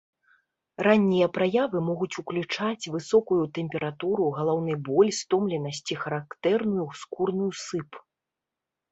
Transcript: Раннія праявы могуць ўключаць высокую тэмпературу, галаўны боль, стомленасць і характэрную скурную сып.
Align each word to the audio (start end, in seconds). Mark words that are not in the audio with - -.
Раннія 0.85 1.25
праявы 1.37 1.77
могуць 1.89 2.19
ўключаць 2.21 2.89
высокую 2.95 3.37
тэмпературу, 3.57 4.25
галаўны 4.37 4.73
боль, 4.87 5.11
стомленасць 5.19 5.83
і 5.97 5.99
характэрную 6.05 6.87
скурную 7.03 7.51
сып. 7.65 7.91